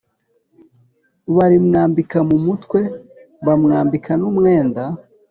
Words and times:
Barimwambika 1.35 2.17
mu 2.29 2.37
mutwe 2.45 2.79
bamwambika 3.45 4.11
n 4.21 4.23
umwenda 4.29 4.83